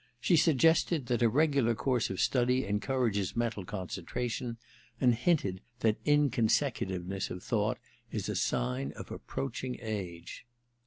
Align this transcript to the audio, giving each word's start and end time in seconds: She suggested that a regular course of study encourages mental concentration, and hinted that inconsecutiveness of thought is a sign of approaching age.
She 0.19 0.35
suggested 0.35 1.05
that 1.05 1.21
a 1.21 1.29
regular 1.29 1.75
course 1.75 2.09
of 2.09 2.19
study 2.19 2.65
encourages 2.65 3.35
mental 3.35 3.63
concentration, 3.63 4.57
and 4.99 5.13
hinted 5.13 5.61
that 5.81 5.97
inconsecutiveness 6.07 7.29
of 7.29 7.43
thought 7.43 7.77
is 8.11 8.27
a 8.27 8.35
sign 8.35 8.93
of 8.93 9.11
approaching 9.11 9.77
age. 9.79 10.47